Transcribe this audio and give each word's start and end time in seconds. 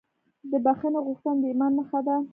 د 0.51 0.53
بښنې 0.65 0.99
غوښتنه 1.07 1.39
د 1.41 1.43
ایمان 1.51 1.71
نښه 1.79 1.99
ده. 2.07 2.15